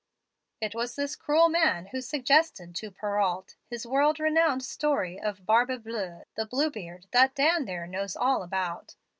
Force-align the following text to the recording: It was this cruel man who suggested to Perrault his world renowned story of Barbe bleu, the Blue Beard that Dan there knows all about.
It 0.59 0.73
was 0.73 0.95
this 0.95 1.15
cruel 1.15 1.47
man 1.47 1.85
who 1.91 2.01
suggested 2.01 2.73
to 2.77 2.89
Perrault 2.89 3.53
his 3.67 3.85
world 3.85 4.19
renowned 4.19 4.63
story 4.63 5.19
of 5.21 5.45
Barbe 5.45 5.83
bleu, 5.83 6.23
the 6.33 6.47
Blue 6.47 6.71
Beard 6.71 7.05
that 7.11 7.35
Dan 7.35 7.65
there 7.65 7.85
knows 7.85 8.15
all 8.15 8.41
about. 8.41 8.95